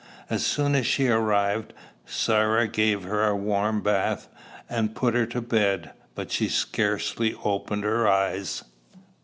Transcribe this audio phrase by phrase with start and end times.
[0.31, 1.73] As soon as she arrived,
[2.07, 4.29] Sarah gave her a warm bath,
[4.67, 8.63] and put her to bed; but she scarcely opened her eyes.